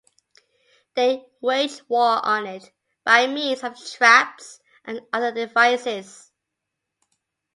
[0.95, 2.71] They wage war on it
[3.03, 6.31] by means of traps and other devices.